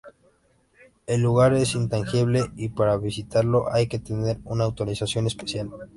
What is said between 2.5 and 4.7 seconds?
y para visitarlo hay que tener una